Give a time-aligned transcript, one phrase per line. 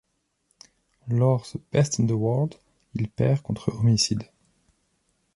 [1.09, 2.55] Lors ce Best In The World,
[2.95, 4.23] il perd contre Homicide.